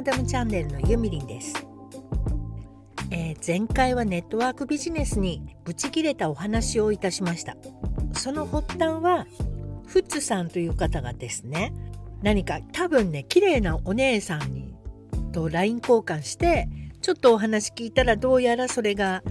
[0.00, 1.52] マダムチャンネルのゆみりんです、
[3.10, 7.54] えー、前回はネットワークビジネスにブチ切れたお話をいたしました。
[8.14, 9.26] その発端は
[9.84, 11.74] フッツさんという方がですね
[12.22, 14.74] 何か多分ね綺麗なお姉さんに
[15.32, 16.66] と LINE 交換して
[17.02, 19.22] ちょっとお話聞いたらどうやらそれが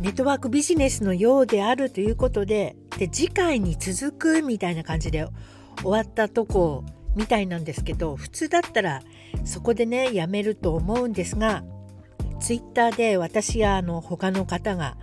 [0.00, 5.28] ネットワークビジネスのようであるということでで次回に続くみたいな感じで
[5.82, 6.82] 終わったとこ
[7.14, 9.02] みたいなんですけど普通だったら
[9.44, 11.64] そこでねやめると思うんですが
[12.40, 14.96] ツイッターで私やあの他の方が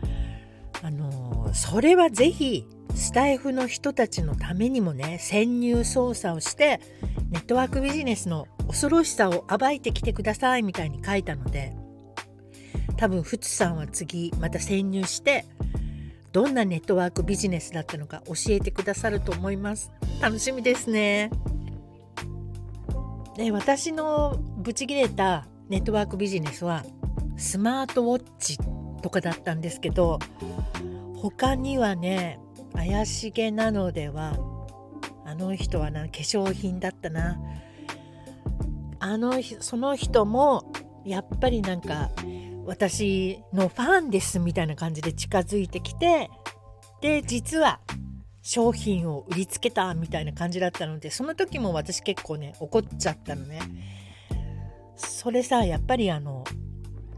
[0.84, 6.82] あのそれは是非スタイフの人たちのためにもね潜入捜査をして
[7.30, 11.74] ネットワークビジネスの恐ろしさを暴いてきてくださいみたいに書いたので
[12.98, 15.46] 多分フツさんは次また潜入して
[16.32, 19.92] どんなネットワークビジネスだったのか教えてくださると思います。
[20.22, 21.30] 楽しみですね。
[23.36, 26.84] で私のブチギレたネットワークビジネスは
[27.38, 28.58] スマートウォッチ
[29.02, 30.20] とかだったんですけど
[31.16, 32.40] 他にはね
[32.74, 34.38] 怪しげなのでは
[35.26, 37.40] あの人はな化粧品だったな。
[39.00, 40.72] あのその人も
[41.04, 42.12] やっぱりなんか
[42.66, 46.30] 私のファンですみたいな感じで近づいてきて
[47.02, 47.80] で実は
[48.42, 53.60] 商品を売りつけたみたいな感じだったのでその時も私結構ね怒っちゃったのね。
[54.96, 56.44] それさやっぱりあの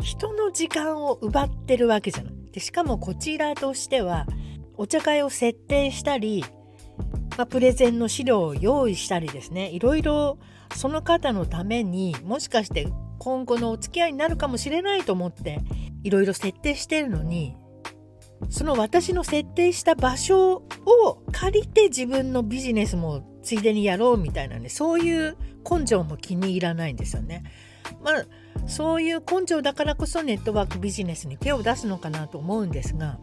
[0.01, 2.33] 人の時間を奪ってるわけじゃない。
[2.51, 4.27] でしかもこちらとしては
[4.75, 6.43] お茶会を設定したり、
[7.37, 9.69] まあ、プレゼンの資料を用意したりですね。
[9.69, 10.37] いろいろ
[10.75, 12.87] その方のためにもしかして
[13.19, 15.59] 今後のお付き合いになるかもしれないと思って
[16.03, 17.55] いろいろ設定してるのに
[18.49, 25.37] その私の設定した場所を借りて自分のビジネスもついでにやろうみたいなねそういう
[25.69, 27.43] 根性も気に入らないんですよね。
[28.03, 28.25] まあ
[28.67, 33.19] そういう根性だからこそネットワークビジネスに手を出すのかなと思うんですが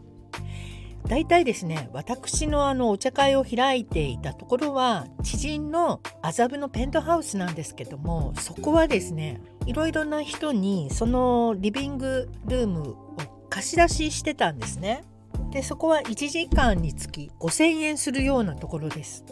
[1.06, 15.04] 大体ですね私のあのお茶会を開いていたところは知人の麻布のペントハウスなんですけどもそこはですねいろいろな人にそのリビングルームを貸し出ししてたんですね。
[15.50, 19.24] でそこは1時間につき5,000円するようなところです。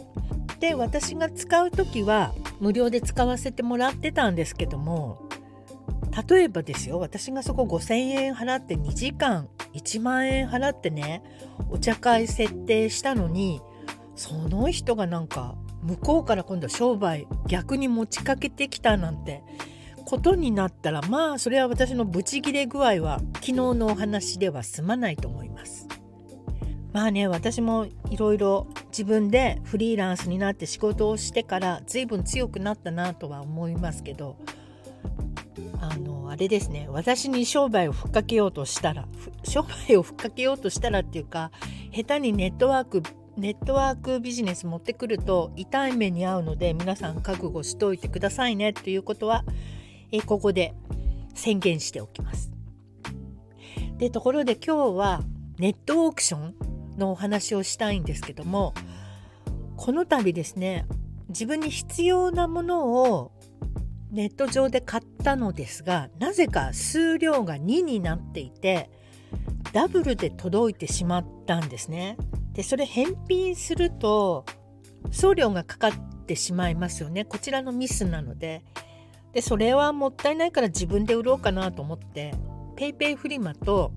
[0.59, 5.29] で私が使う時は無料で使わせてもらってたんですけども
[6.27, 11.23] 例えばですよ私がそこ5,000円払って2時間1万円払ってね
[11.69, 13.61] お茶会設定したのに
[14.15, 19.43] その人がなんか向こうから今度商売逆に持ちかけてきたなんて
[20.05, 25.87] ことになったらまあそれは私のブチギレ具合は昨日のお話では済まないと思います。
[26.91, 34.37] まあね私もいろいろ自分でフリーランスになって仕事をしてから随分強くなったなとは思いますけど
[35.81, 39.07] あのあれですね私に商売をふっかけようとしたら
[39.43, 41.51] 商売をふっかけようとしたらっていうか
[41.91, 43.03] 下手にネットワーク
[43.37, 49.45] ネットワークビジネス持ってくると痛い目に遭うので皆さん覚悟しておいてくださいねということは
[50.11, 50.73] えここで
[51.35, 52.51] 宣言しておきます。
[53.97, 55.21] でところで今日は
[55.57, 56.68] ネットオークション
[56.99, 58.73] のお話をしたいんですけども
[59.77, 60.85] この度ですね
[61.29, 63.31] 自分に必要なものを
[64.11, 68.89] ネット上で買ったのですがなぜか数量が2になっていて
[69.73, 72.17] ダブルで届いてしまったんですね。
[72.53, 74.45] でそれ返品すると
[75.11, 75.91] 送料がかかっ
[76.25, 78.63] てしまいますよねこちらのミスなので
[79.31, 82.33] でそれはもったいないから自分で売ろうかなと思って
[82.75, 83.93] PayPay フリマと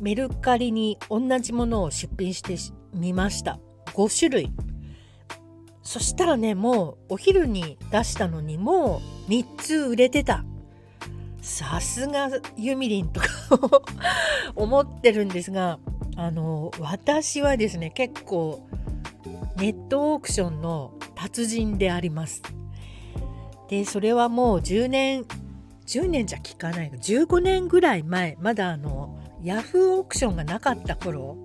[0.00, 2.56] メルカリに同じものを出品して
[2.94, 3.58] みました。
[3.86, 4.50] 5種類。
[5.82, 10.44] そしたらねもうお昼に出したのにもう3つ売れてた。
[11.42, 13.26] さすがユミリンとか
[14.56, 15.78] 思ってるんですが
[16.16, 18.66] あの私はですね結構
[19.56, 22.42] ネットオークションの達人であります。
[23.68, 25.24] でそれはもう10年
[25.86, 31.36] 10年じゃ聞かない15年ぐらい前まだあのヤフーオークションがなかった頃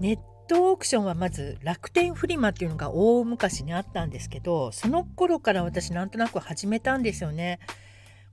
[0.00, 0.18] ネッ
[0.48, 7.60] トオークションはまず楽天フリマっていうのが大昔にあったんですけどその頃から私なんとなく始めたんですよね。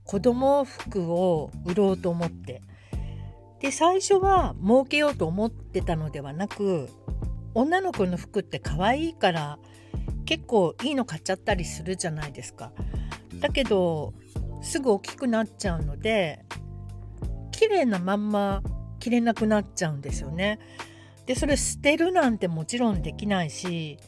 [0.04, 2.62] 子供服を売ろうと思って。
[3.60, 6.88] で最初は儲けようと思ってたのではなく
[7.54, 9.58] 女の子の服って可愛いから
[10.24, 12.72] 結構いいの買っちゃったりするじゃないですか。
[13.40, 14.14] だけど
[14.62, 16.44] すぐ大きくなっちゃうので
[17.52, 18.62] 綺麗なまんま
[18.98, 20.58] 着れなくなっちゃうんですよね。
[21.26, 23.98] でそれ捨てるなんてもちろんできないし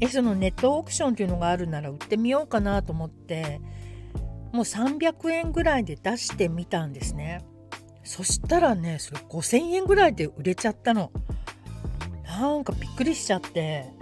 [0.00, 3.60] えそのネットオークションっていうのがあるなら売ってみようかなと思って
[4.52, 7.44] もう300円ぐらいで出してみたんですね。
[8.04, 11.10] そしたらねそれ5,000円ぐらいで売れちゃったの。
[12.24, 13.92] なんかびっくりしちゃって。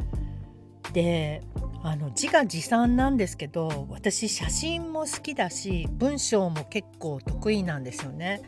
[0.92, 1.42] で
[1.82, 8.42] あの自画自賛なんですけど私写真も好きだし文章も結構得意なんですよね。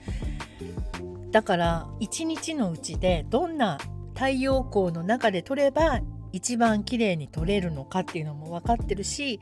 [1.30, 3.78] だから一日のうちでどんな
[4.14, 6.00] 太陽光の中で撮れば
[6.32, 9.40] 一番綺麗に撮れるのかっていうのも分かってるし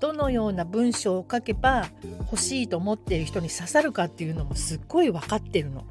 [0.00, 1.88] どのような文章を書けば
[2.20, 5.84] 欲しいと思っている人に刺さるかっていうのもすっごい分かってるの。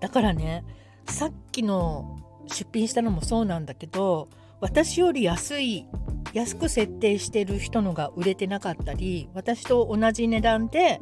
[0.00, 0.64] だからね
[1.06, 4.28] さっきの出品したのもそうなんだけど
[4.60, 5.86] 私より安い
[6.32, 11.00] 安く設定してる人のが売れてなかったり私と同じ値段で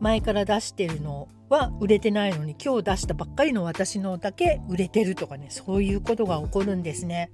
[0.00, 7.30] 前から出してるのは売れてないのに今日出したばっかりの私のだけ売れてるとかねそういうことが起こるんですね。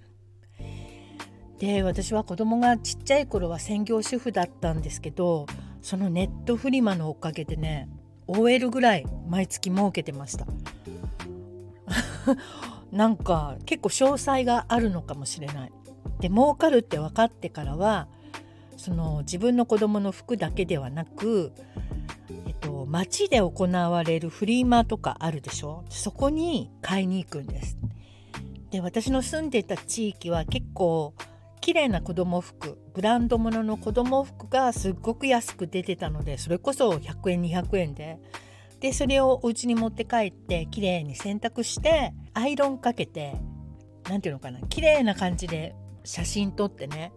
[1.59, 5.47] で私は子供がちっちゃい頃は専業主婦だったんですけど
[5.81, 7.89] そのネットフリマのおかげでね
[8.27, 10.47] OL ぐらい毎月儲けてました
[12.91, 15.73] なんか結構詳細があるのかもしれない
[16.19, 18.09] で儲かるって分かってからは
[18.77, 21.53] その自分の子供の服だけではなく
[22.93, 25.83] 街で行われるフリーマとかあるでしょ？
[25.89, 27.79] そこに買いに行くんです。
[28.71, 31.15] で私の住んでいた地域は結構
[31.63, 38.19] 綺麗な子供服ブランド物の子供服がすっごく安く出てたのでそれこそ100円200円で。
[38.81, 43.37] でそれをお家に持って帰って綺麗に洗濯してアイロンかけて
[44.07, 45.75] 何て言うのかな綺麗な感じで
[46.05, 47.15] 写真撮ってね。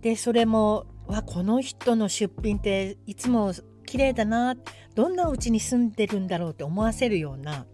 [0.00, 3.52] でそれもわこの人の出品っていつも
[3.86, 4.54] 綺麗だな
[4.94, 7.66] どんなお家に住んでるんだろうって思わせるような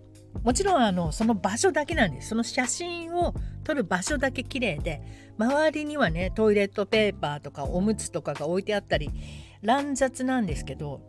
[0.44, 2.30] もちろんあのその場所だけなんです。
[2.30, 5.02] その写真を撮る場所だけ綺麗で
[5.38, 9.10] 周りにはねトイレットペーパーとかおむつとかが置いてあったり
[9.60, 11.00] 乱雑なんですけど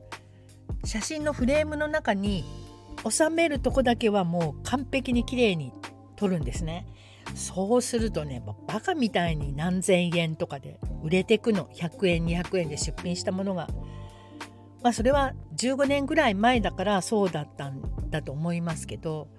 [0.84, 2.44] 写真のフレームの中に
[3.10, 5.72] 収めるとこだけはもう完璧に綺麗に
[6.16, 6.86] 撮るんですね。
[7.36, 11.66] そうするとねバカみたいに何千円とかで売れてくの。
[11.74, 13.68] 100円200円で出品したものが。
[14.84, 19.30] まあそれは15年ぐらい前だからそうだったんだと思いますけど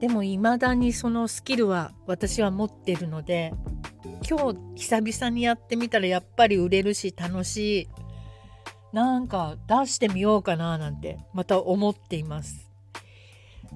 [0.00, 3.52] でも未だにそのスキルは私は持ってるので
[4.28, 7.88] 今日久々にやってみたらやっぱり売れるし楽しい
[8.92, 12.70] なんか出してみようかななんてまた思っています。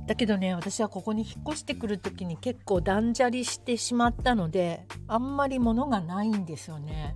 [0.06, 7.14] だけどね私はここに引っ越してくる時に結構断捨離してしまったのであんまり物がないんですよね。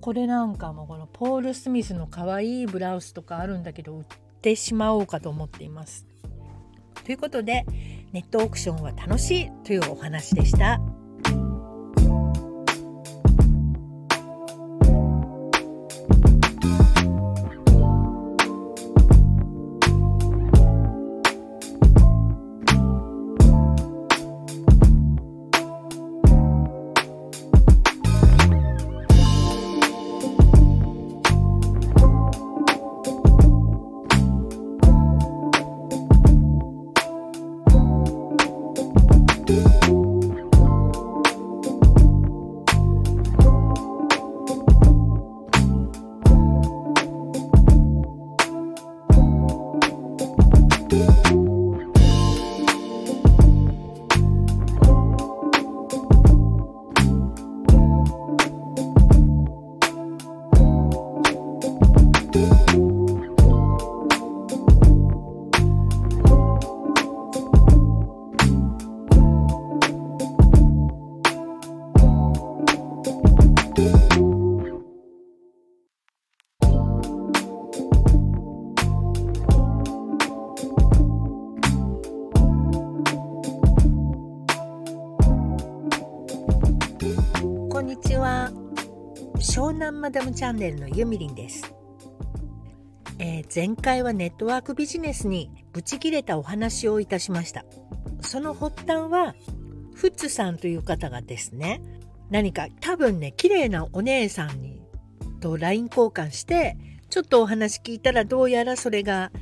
[0.00, 4.04] これなんかもこのポール・スミスの可愛いブラウスとかあるんだけど売っ
[4.40, 6.06] てしまおうかと思っています
[7.04, 7.64] ということで
[8.12, 10.80] ネットオークションは楽しいというお話でした。
[89.90, 91.74] 湘南マダムチャンネルのゆみりんです、
[93.18, 97.64] えー、前回はネットワークビジネスにブチ切れたお話をいたしました。
[98.20, 99.34] その発端は
[99.94, 101.82] フッツさんという方がですね
[102.30, 104.80] 何か多分ね綺麗なお姉さんに
[105.40, 106.76] と LINE 交換して
[107.08, 109.32] ちょっとお話聞いたらどうやらそれが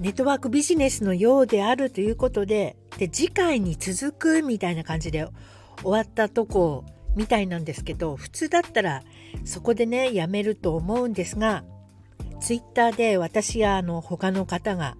[0.00, 5.28] ネットワークビジネスのようであるということでで次回に続くみたいな感じで
[5.82, 9.02] 終わったとこみたいなんですけど普通だったら
[9.44, 11.64] そこでねやめると思うんですが
[12.40, 14.96] ツイッターで私やあの他の方が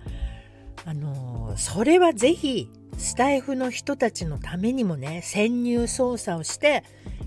[0.84, 6.82] あのそれはぜひスタイフの人たちのためにもね潜入捜査をして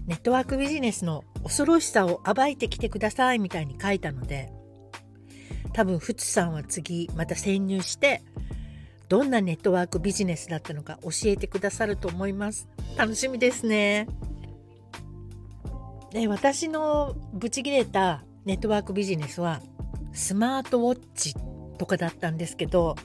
[0.08, 4.52] ネットワークビジネスの恐ろしさを暴いてきてくださいみたいに書いたので
[5.74, 8.24] 多分フツさんは次また潜入して
[9.10, 12.70] どんなネットワークビジネスだったのか教えてくださると思います。
[12.96, 14.08] 楽しみですね。
[16.12, 19.62] で私のブチギレたネットワークビジネスは
[20.14, 21.36] スマートウォッチ
[21.78, 22.96] とかだったんですけど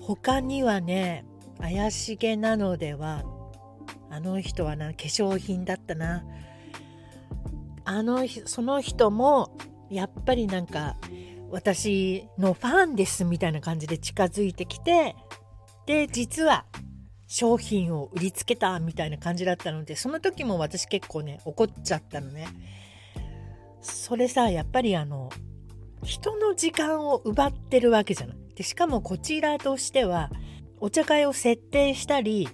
[0.00, 1.24] 他にはね
[1.60, 3.22] 怪しげなのでは
[4.10, 6.24] あの人はな化粧品だったな。
[7.84, 9.56] あのその人も
[9.88, 10.96] やっぱりなんか
[11.50, 15.16] 私のファンですみたいな感じで近づいてきて
[15.86, 16.66] で実は
[17.28, 22.48] 商品を売りつけたみたいな感じだったのでその時も私結構ね怒っちゃったのね。
[23.80, 25.30] それさやっぱりあの
[26.02, 28.36] 人の時間を奪ってるわけじゃない。
[28.56, 30.30] でしかもこちらとしては
[30.80, 32.48] お茶会を設定したり、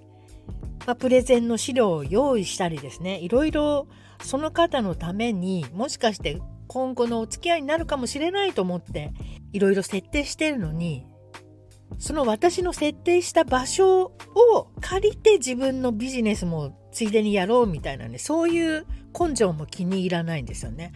[0.87, 3.21] まあ、プレゼンの資料を用意したりですね。
[3.21, 3.87] いろいろ
[4.23, 9.13] その方のためにもしかして今後のお付き合いになるかもしれないと思って
[9.53, 11.07] いろいろ設定してるのに
[12.05, 18.87] その私の設定した場所を借りて自分のビジネスもついでにやろうみたいなねそういう
[19.19, 20.93] 根性も気に入らないんですよね。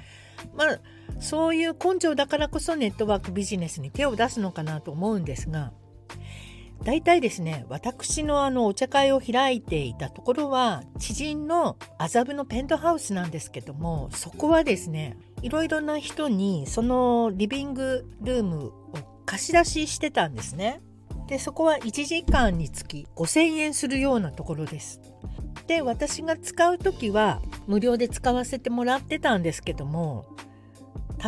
[0.54, 0.80] まあ
[1.18, 5.72] そういう根性だからこそネットワークビジネスに手を出すのかなと思うんですが
[6.84, 18.72] 大体ですね私のあのお茶会を開いていたところは知人の麻布のペントハウスなんですけどもそこはですねいろいろな人にそのリビングルームを
[19.24, 20.82] 貸し出ししてたんですね。
[21.28, 25.00] でそこは1時間につき5,000円するようなところです。
[25.66, 30.24] で私が使う時は無料で使わせてもらってたんですけども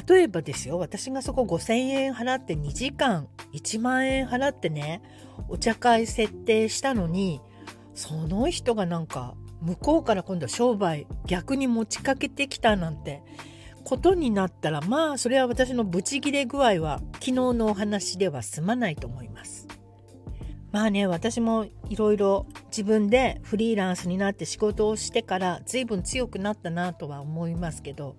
[0.08, 5.02] 例えばですよ私がそこ5,000円払って2時間1万円払ってね
[5.48, 7.42] お茶会設定したのに
[7.94, 13.22] その人がなんか向こうから今度は商売逆に持ちかけてきたなんて
[13.84, 19.79] ことになったらまあそれは私のブチギレ具合は昨日のお話では済まないと思います。
[20.72, 28.14] まあね私もいろいろ自分でフリーランスになって仕事をしてから随分強くなったなとは思いますけど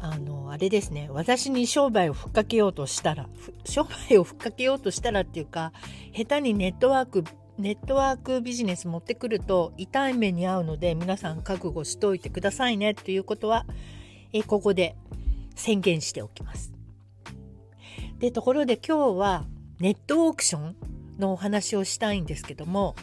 [0.00, 3.28] あのあれですね私に商売をふっかけようとしたら
[3.64, 5.72] 商売をふっかけようとしたらっていうか
[6.12, 7.24] 下手にネットワーク
[7.58, 13.66] ネットワークビジネス持ってくると痛い目に遭うので皆さん覚悟しておいてくださいねということは
[14.32, 14.96] えここで
[15.54, 16.72] 宣言しておきます。
[18.18, 19.44] でところで今日は
[19.78, 20.76] ネットオークション
[21.22, 22.94] のお話をしたいんですけども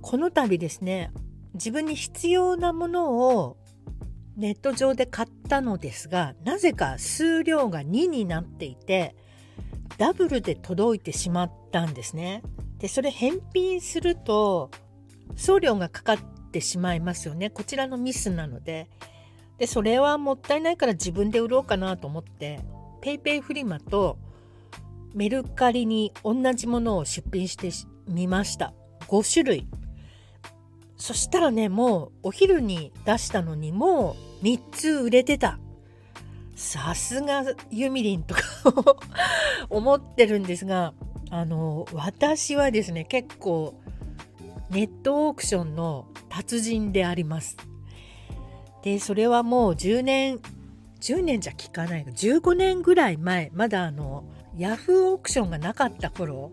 [0.00, 1.12] この度ですね
[1.54, 3.56] 自分に必要なものを
[4.36, 9.16] ネット上で買ったのですがなぜか数量が2になっていて
[9.98, 12.42] ダブルで届いてしまったんですね。
[12.78, 14.70] でそれ返品すると
[15.34, 16.18] 送料がかかっ
[16.52, 18.88] てしまいますよねこちらのミスなので
[19.56, 22.60] でそれはもったいないから自分で売ろうかなと思って
[23.02, 24.18] PayPay フリマと
[25.16, 27.70] メルカリに同じものを出品して
[28.06, 28.74] みました。
[29.08, 29.66] 5種類。
[30.98, 35.58] そしたらねもうお昼に出したのにもう3つ売れてた。
[36.54, 38.42] さすがユミリンとか
[39.70, 40.92] 思ってるんですが
[41.30, 43.74] あの私はですね結構
[44.68, 47.56] ネットオークションの達人であります。
[48.82, 50.40] でそれはもう10年
[51.00, 54.24] 10年じゃ聞かない15年ぐらい前まだあの
[54.56, 56.50] ヤフーオークションがなかった頃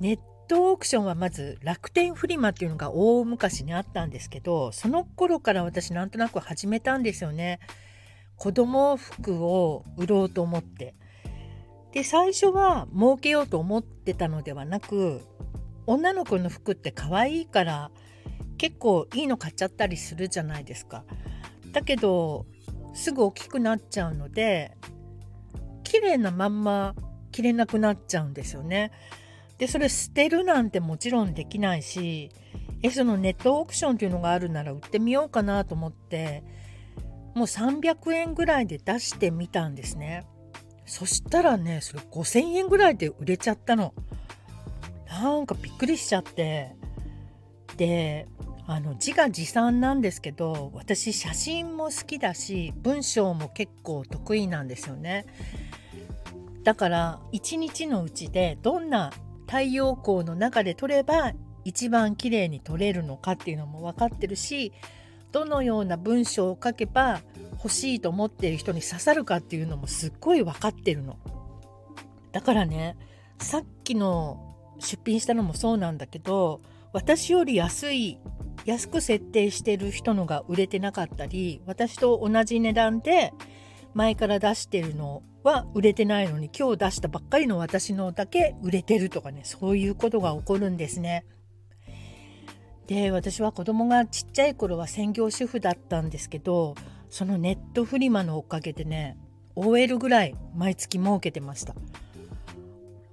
[0.00, 0.18] ネッ
[0.48, 7.60] トオークションはまず楽天フリマっていうのが大昔にあったんですけどその頃から私なんとなく始めたんですよね
[8.36, 10.94] 子供服を売ろうと思って
[11.92, 15.20] で最初は儲けようと思ってたのではなく
[15.86, 17.90] 女の子の服って可愛いから
[18.56, 21.04] 結構いいの買っちゃったりするじゃないですか。
[21.72, 22.46] だけど
[22.94, 24.76] すぐ大きくなっちゃうので
[25.82, 26.94] 綺麗なまんま
[27.32, 28.92] 着れなくなっちゃうんですよね。
[29.58, 32.30] でそれ捨てるなんてもちろんできないし
[32.82, 36.42] えそのネットオークションっていうのがあるなら売ってみようかなと思って
[37.34, 40.26] もう300円ぐらいで出してみたんですね。
[40.84, 43.94] そしたらねそれ5,000円ぐらいで売れちゃったの。
[45.08, 46.74] なんかびっくりしちゃって
[47.76, 48.26] で
[48.66, 55.26] あの自画自賛なんですけど私写真も好きだし文章も結構得意なんですよね
[56.64, 59.12] だから一日のうちでどんな
[59.46, 61.32] 太陽光の中で撮れば
[61.64, 64.72] 一番綺麗に撮れるのかっていうのも分かってるし
[65.30, 67.20] どのような文章を書けば
[67.54, 71.18] 欲しいと思っている人に刺さるかっていうのもすっごい分かってるの。
[72.32, 72.96] だからね
[73.38, 76.60] さっきの出品したのもそうなんだけど
[76.92, 78.18] 私より安い
[78.64, 83.32] 安く設定してる人のが売れてなかったり私と同じ値段で
[83.94, 91.24] 前から出してるのは売れてないのに今日出したばっかりの私のだけ売れてるとかねそういうことが起こるんですね。
[92.86, 96.74] で私は子供がちっちゃい頃は専業主婦だったんですけど
[97.10, 99.16] そのネットフリマのおかげでね
[99.54, 101.74] OL ぐらい毎月儲けてました。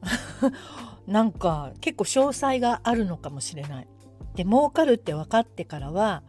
[1.07, 3.87] なんか結構詳細があるのかもしれない。
[4.35, 6.23] で儲かるって分かってからは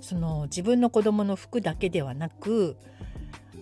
[0.00, 2.76] その自分の子供の服だけではなく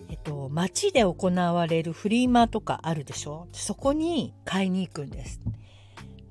[0.09, 3.47] えっと、街で行われるフリーマとかあるでしょ？
[3.51, 5.41] そこに買いに行くんです。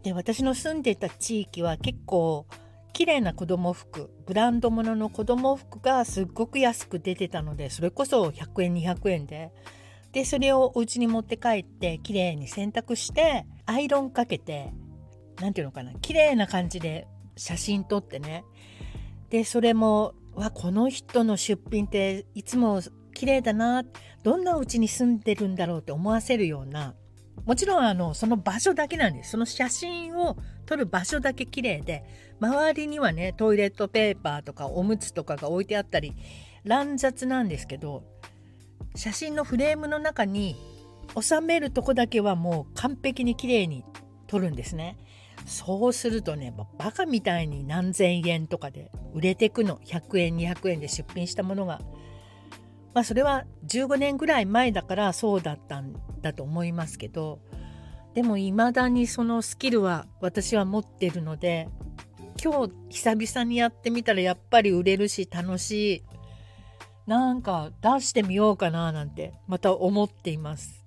[0.02, 2.46] で私の住んでた地域は結構
[2.92, 9.52] 綺麗な子供服ブランド物の子供服がすっごく安く出てたのでそれこそ100円200円で。
[10.12, 14.72] でそれをお家に持って帰って綺麗に洗濯してアイロンかけて
[15.38, 15.92] 何て言うのかな？
[16.00, 17.06] 綺麗な感じで
[17.36, 18.44] 写真撮ってね。
[19.28, 22.80] でそれもわこの人の出品っていつも
[23.16, 23.82] 綺麗だな。
[24.22, 26.94] どんなお家に住んでるんだろうって思わせるような
[27.46, 29.30] もちろんあのその場所だけなんです。
[29.30, 32.04] その写真を撮る場所だけ綺麗で
[32.40, 36.14] 周りにはねトイレットペーパーとかおむつとかが置いてあったり
[36.64, 38.02] 乱雑なんですけど
[38.94, 40.56] 写真のフレームの中に
[41.18, 43.84] 収めるとこだけはもう完璧に綺麗に
[44.26, 44.98] 撮るんですね。
[45.46, 49.78] そうするとねバカみたいに何千円とかで売れてくの。
[49.86, 51.80] 100円200円で出品したものが。
[52.96, 57.40] まあそれは15年ぐらい前だからそうだったんだと思いますけど
[58.14, 61.68] でも未だにそのスキルは私は持ってるので
[62.42, 66.02] 今日久々にやってみたらやっぱり売れるし楽しい
[67.06, 70.82] なんか出してみようかななんてまた思っています。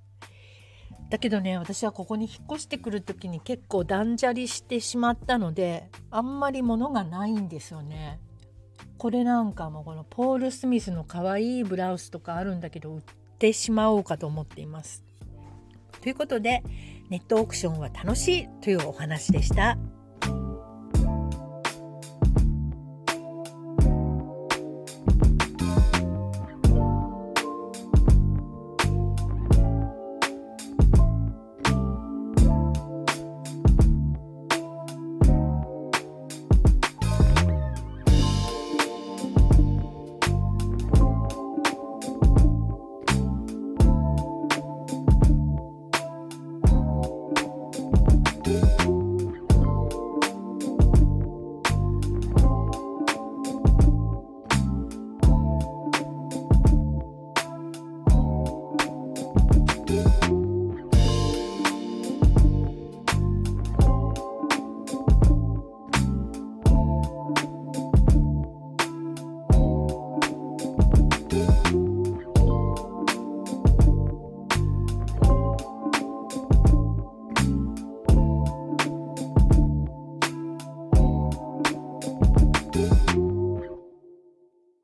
[1.12, 8.20] だけどね私はここに引っ越してくる時に結構断捨離してしまったのであんまり物がないんですよね。
[9.00, 13.02] これなんかもこのポール・スミスの可愛いブラウスとかあるんだけど売っ
[13.40, 15.06] てしまおうかと思っています。
[16.02, 16.64] ということで
[17.10, 19.78] ネットオークションは楽しいというお話でした。